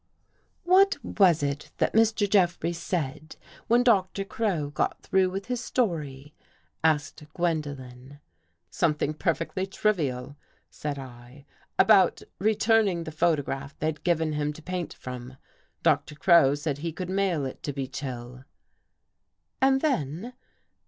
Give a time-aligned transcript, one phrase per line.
[0.63, 2.27] "What was it that Mr.
[2.27, 3.35] Jeffrey said,
[3.67, 6.33] when Doctor Crow got through with his story?"
[6.83, 8.19] asked Gwen dolen."
[8.71, 10.37] Something perfectly trivial,"
[10.71, 11.45] said I,"
[11.77, 15.37] about re turning the photograph they'd given him to paint from.
[15.83, 18.45] Doctor Crow said he could mail it to Beech Hill."
[19.61, 20.33] "And then?"